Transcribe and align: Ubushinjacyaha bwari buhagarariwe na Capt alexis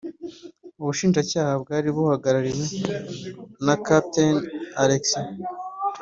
Ubushinjacyaha 0.81 1.53
bwari 1.63 1.87
buhagarariwe 1.95 2.65
na 3.65 3.75
Capt 3.85 4.13
alexis 4.81 5.25